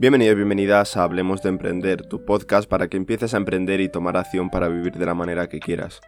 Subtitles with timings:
[0.00, 4.16] Bienvenidos, bienvenidas a Hablemos de Emprender, tu podcast para que empieces a emprender y tomar
[4.16, 6.00] acción para vivir de la manera que quieras.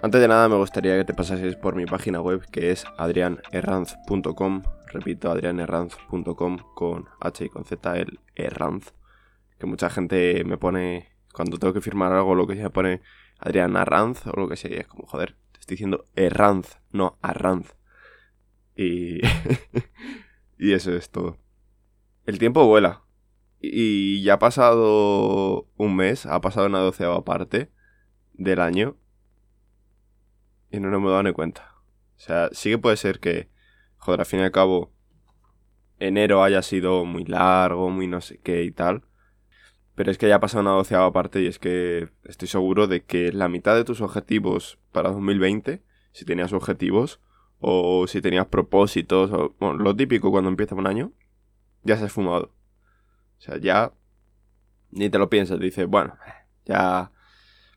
[0.00, 4.62] Antes de nada me gustaría que te pasases por mi página web que es adrianerranz.com,
[4.86, 8.94] repito, adrianerranz.com con H y con Z el Erranz,
[9.58, 13.02] que mucha gente me pone, cuando tengo que firmar algo, lo que sea, pone
[13.38, 17.18] Adrián Arranz o lo que sea, y es como, joder, te estoy diciendo Erranz, no
[17.20, 17.76] Arranz.
[18.74, 19.20] Y...
[20.58, 21.36] y eso es todo.
[22.24, 23.02] El tiempo vuela.
[23.64, 27.70] Y ya ha pasado un mes, ha pasado una doceava parte
[28.32, 28.96] del año.
[30.72, 31.76] Y no nos hemos dado ni cuenta.
[32.16, 33.48] O sea, sí que puede ser que,
[33.98, 34.92] joder, al fin y al cabo,
[36.00, 39.04] enero haya sido muy largo, muy no sé qué y tal.
[39.94, 43.04] Pero es que ya ha pasado una doceava parte y es que estoy seguro de
[43.04, 47.20] que la mitad de tus objetivos para 2020, si tenías objetivos,
[47.60, 51.12] o si tenías propósitos, o bueno, lo típico cuando empieza un año,
[51.84, 52.52] ya se ha esfumado.
[53.42, 53.92] O sea, ya
[54.92, 56.16] ni te lo piensas, dices, bueno,
[56.64, 57.10] ya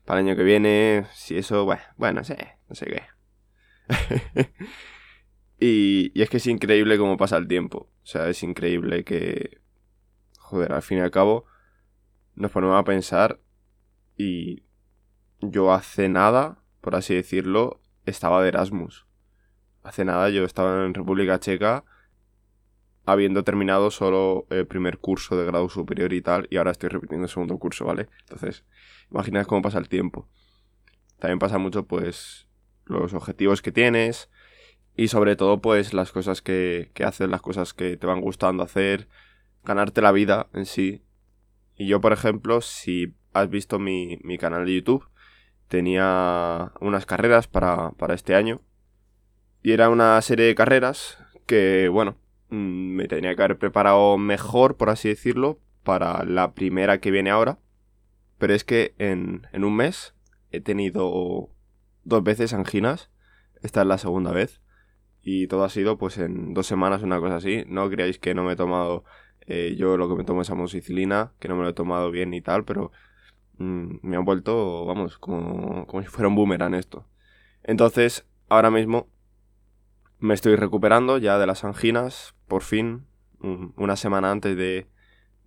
[0.04, 3.02] para el año que viene, si eso, bueno, bueno, sé, no sé qué.
[5.58, 7.90] y, y es que es increíble cómo pasa el tiempo.
[8.00, 9.60] O sea, es increíble que,
[10.38, 11.46] joder, al fin y al cabo,
[12.36, 13.40] nos ponemos a pensar
[14.16, 14.62] y
[15.40, 19.08] yo hace nada, por así decirlo, estaba de Erasmus.
[19.82, 21.84] Hace nada yo estaba en República Checa
[23.06, 27.24] habiendo terminado solo el primer curso de grado superior y tal, y ahora estoy repitiendo
[27.24, 28.08] el segundo curso, ¿vale?
[28.20, 28.64] Entonces,
[29.10, 30.28] imaginad cómo pasa el tiempo.
[31.20, 32.48] También pasa mucho, pues,
[32.84, 34.28] los objetivos que tienes
[34.96, 38.64] y sobre todo, pues, las cosas que, que haces, las cosas que te van gustando
[38.64, 39.08] hacer,
[39.64, 41.04] ganarte la vida en sí.
[41.76, 45.08] Y yo, por ejemplo, si has visto mi, mi canal de YouTube,
[45.68, 48.62] tenía unas carreras para, para este año.
[49.62, 52.16] Y era una serie de carreras que, bueno,
[52.48, 57.58] me tenía que haber preparado mejor, por así decirlo, para la primera que viene ahora.
[58.38, 60.14] Pero es que en, en un mes
[60.50, 61.50] he tenido
[62.04, 63.10] dos veces anginas.
[63.62, 64.60] Esta es la segunda vez.
[65.22, 67.64] Y todo ha sido pues en dos semanas, una cosa así.
[67.66, 69.04] No creáis que no me he tomado
[69.46, 72.34] eh, yo lo que me tomo es amoxicilina, que no me lo he tomado bien
[72.34, 72.90] y tal, pero
[73.58, 77.06] mm, me han vuelto, vamos, como, como si fuera un boomerang esto.
[77.62, 79.08] Entonces, ahora mismo
[80.18, 83.06] me estoy recuperando ya de las anginas, por fin,
[83.40, 84.86] una semana antes de,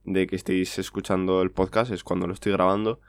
[0.03, 2.99] de que estéis escuchando el podcast, es cuando lo estoy grabando.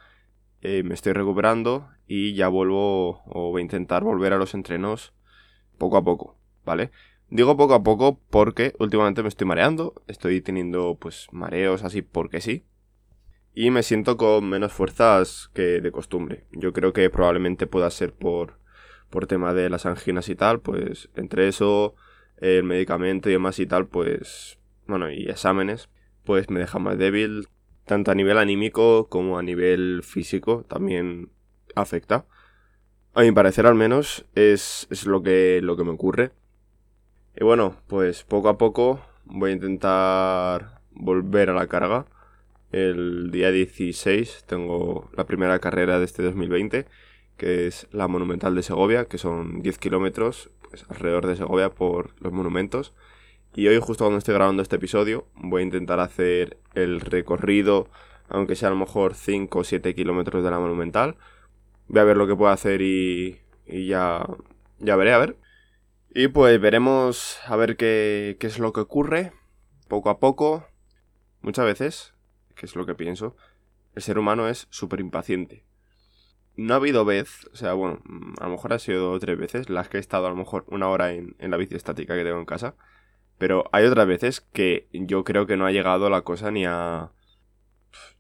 [0.63, 5.15] Eh, me estoy recuperando y ya vuelvo o voy a intentar volver a los entrenos
[5.79, 6.91] poco a poco, ¿vale?
[7.31, 12.41] Digo poco a poco porque últimamente me estoy mareando, estoy teniendo pues mareos así porque
[12.41, 12.65] sí.
[13.55, 16.45] Y me siento con menos fuerzas que de costumbre.
[16.53, 18.60] Yo creo que probablemente pueda ser por
[19.11, 21.95] por tema de las anginas y tal, pues entre eso,
[22.39, 25.89] el medicamento y demás y tal, pues, bueno, y exámenes,
[26.25, 27.49] pues me deja más débil,
[27.85, 31.31] tanto a nivel anímico como a nivel físico, también
[31.75, 32.25] afecta.
[33.15, 36.31] A mi parecer al menos es, es lo, que, lo que me ocurre.
[37.37, 42.07] Y bueno, pues poco a poco voy a intentar volver a la carga.
[42.71, 46.87] El día 16 tengo la primera carrera de este 2020
[47.41, 52.11] que es la Monumental de Segovia, que son 10 kilómetros pues, alrededor de Segovia por
[52.21, 52.93] los monumentos.
[53.55, 57.89] Y hoy, justo cuando estoy grabando este episodio, voy a intentar hacer el recorrido,
[58.29, 61.17] aunque sea a lo mejor 5 o 7 kilómetros de la Monumental.
[61.89, 64.27] Voy a ver lo que puedo hacer y, y ya,
[64.79, 65.37] ya veré, a ver.
[66.15, 69.33] Y pues veremos a ver qué, qué es lo que ocurre,
[69.89, 70.67] poco a poco.
[71.41, 72.13] Muchas veces,
[72.55, 73.35] que es lo que pienso,
[73.95, 75.70] el ser humano es súper impaciente
[76.57, 78.03] no ha habido vez, o sea, bueno,
[78.39, 80.89] a lo mejor ha sido tres veces las que he estado a lo mejor una
[80.89, 82.75] hora en, la bici estática que tengo en casa.
[83.39, 87.11] Pero hay otras veces que yo creo que no ha llegado la cosa ni a...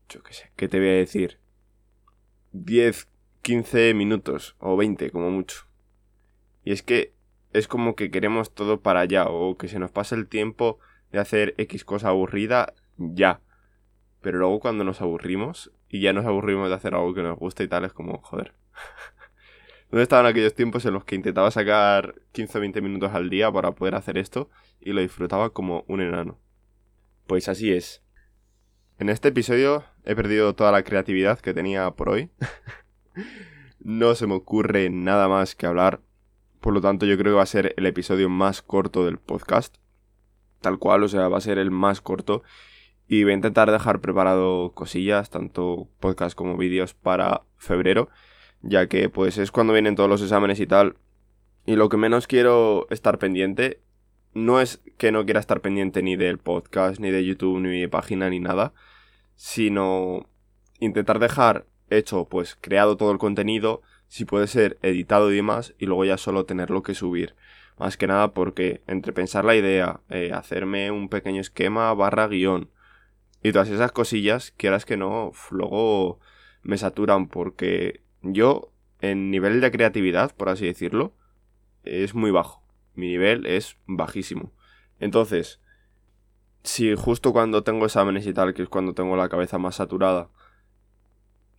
[0.08, 1.38] Yo qué sé, ¿qué te voy a decir?
[2.52, 3.08] 10,
[3.42, 5.66] 15 minutos o 20 como mucho.
[6.64, 7.12] Y es que
[7.52, 10.78] es como que queremos todo para allá o que se nos pase el tiempo
[11.12, 13.40] de hacer X cosa aburrida ya.
[14.20, 17.62] Pero luego cuando nos aburrimos y ya nos aburrimos de hacer algo que nos gusta
[17.62, 18.54] y tal, es como, joder.
[19.90, 23.50] ¿Dónde estaban aquellos tiempos en los que intentaba sacar 15 o 20 minutos al día
[23.50, 24.48] para poder hacer esto
[24.80, 26.38] y lo disfrutaba como un enano?
[27.26, 28.02] Pues así es.
[28.98, 32.30] En este episodio he perdido toda la creatividad que tenía por hoy.
[33.80, 36.00] no se me ocurre nada más que hablar.
[36.60, 39.76] Por lo tanto, yo creo que va a ser el episodio más corto del podcast.
[40.60, 42.42] Tal cual, o sea, va a ser el más corto.
[43.12, 48.08] Y voy a intentar dejar preparado cosillas, tanto podcast como vídeos para febrero,
[48.62, 50.94] ya que pues es cuando vienen todos los exámenes y tal.
[51.66, 53.80] Y lo que menos quiero estar pendiente
[54.32, 57.88] no es que no quiera estar pendiente ni del podcast, ni de YouTube, ni de
[57.88, 58.74] página, ni nada,
[59.34, 60.28] sino
[60.78, 65.86] intentar dejar hecho, pues creado todo el contenido, si puede ser editado y demás, y
[65.86, 67.34] luego ya solo tenerlo que subir.
[67.76, 72.70] Más que nada porque entre pensar la idea, eh, hacerme un pequeño esquema barra guion
[73.42, 76.20] y todas esas cosillas, quieras que no, luego
[76.62, 81.14] me saturan porque yo en nivel de creatividad, por así decirlo,
[81.84, 82.62] es muy bajo.
[82.94, 84.52] Mi nivel es bajísimo.
[84.98, 85.60] Entonces,
[86.62, 90.28] si justo cuando tengo exámenes y tal, que es cuando tengo la cabeza más saturada,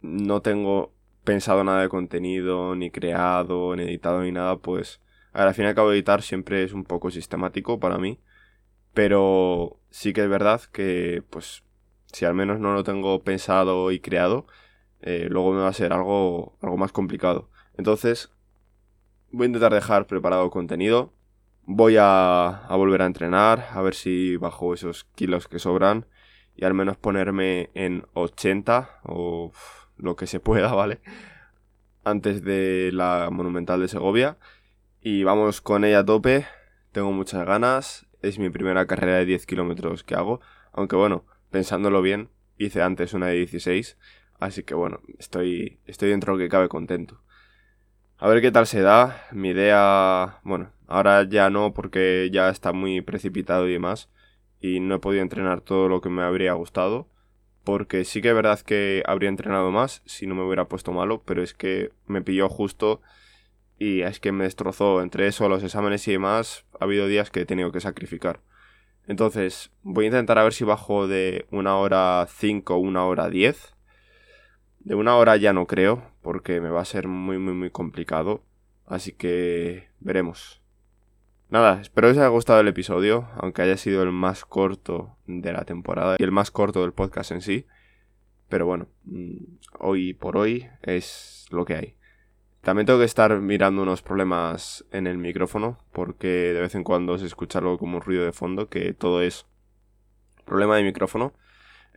[0.01, 0.93] no tengo
[1.23, 5.01] pensado nada de contenido, ni creado, ni editado, ni nada, pues
[5.33, 8.19] al fin y al cabo editar siempre es un poco sistemático para mí.
[8.93, 11.63] Pero sí que es verdad que, pues,
[12.11, 14.45] si al menos no lo tengo pensado y creado,
[15.01, 17.49] eh, luego me va a ser algo, algo más complicado.
[17.77, 18.31] Entonces,
[19.31, 21.13] voy a intentar dejar preparado contenido.
[21.63, 26.05] Voy a, a volver a entrenar, a ver si bajo esos kilos que sobran
[26.55, 29.51] y al menos ponerme en 80 o
[29.97, 31.01] lo que se pueda, ¿vale?
[32.03, 34.37] Antes de la Monumental de Segovia.
[35.01, 36.45] Y vamos con ella a tope.
[36.91, 38.05] Tengo muchas ganas.
[38.21, 40.41] Es mi primera carrera de 10 kilómetros que hago.
[40.73, 43.97] Aunque bueno, pensándolo bien, hice antes una de 16.
[44.39, 47.21] Así que bueno, estoy, estoy dentro de lo que cabe contento.
[48.17, 49.27] A ver qué tal se da.
[49.31, 54.09] Mi idea, bueno, ahora ya no porque ya está muy precipitado y demás.
[54.59, 57.07] Y no he podido entrenar todo lo que me habría gustado.
[57.63, 61.23] Porque sí que es verdad que habría entrenado más si no me hubiera puesto malo.
[61.25, 63.01] Pero es que me pilló justo
[63.79, 65.01] y es que me destrozó.
[65.01, 68.39] Entre eso, los exámenes y demás, ha habido días que he tenido que sacrificar.
[69.11, 73.29] Entonces, voy a intentar a ver si bajo de una hora 5 a una hora
[73.29, 73.75] 10
[74.83, 78.41] de una hora ya no creo, porque me va a ser muy, muy, muy complicado.
[78.85, 80.61] Así que veremos.
[81.49, 85.51] Nada, espero que os haya gustado el episodio, aunque haya sido el más corto de
[85.51, 87.65] la temporada y el más corto del podcast en sí.
[88.47, 89.35] Pero bueno, mm,
[89.79, 91.95] hoy por hoy es lo que hay.
[92.61, 97.17] También tengo que estar mirando unos problemas en el micrófono, porque de vez en cuando
[97.17, 99.47] se escucha algo como un ruido de fondo, que todo es
[100.45, 101.33] problema de micrófono.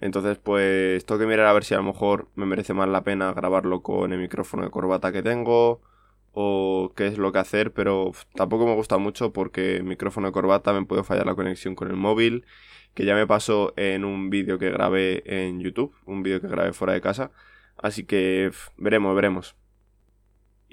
[0.00, 3.05] Entonces, pues tengo que mirar a ver si a lo mejor me merece más la
[3.05, 5.82] pena grabarlo con el micrófono de corbata que tengo
[6.32, 10.32] o qué es lo que hacer, pero tampoco me gusta mucho porque el micrófono de
[10.32, 12.44] corbata me puede fallar la conexión con el móvil,
[12.94, 16.72] que ya me pasó en un vídeo que grabé en YouTube, un vídeo que grabé
[16.72, 17.31] fuera de casa,
[17.76, 19.56] así que veremos, veremos.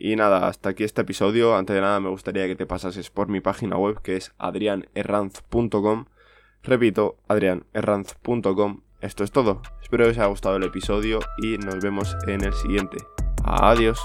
[0.04, 1.56] Y nada, hasta aquí este episodio.
[1.56, 6.06] Antes de nada me gustaría que te pasases por mi página web que es adrianerranz.com.
[6.64, 9.62] Repito, adrianerranz.com esto es todo.
[9.82, 12.98] Espero que os haya gustado el episodio y nos vemos en el siguiente.
[13.44, 14.00] Adiós.